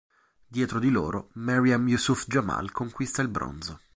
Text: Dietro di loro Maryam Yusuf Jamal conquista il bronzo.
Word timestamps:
Dietro 0.47 0.79
di 0.79 0.89
loro 0.89 1.29
Maryam 1.33 1.87
Yusuf 1.87 2.25
Jamal 2.27 2.71
conquista 2.71 3.21
il 3.21 3.27
bronzo. 3.27 3.81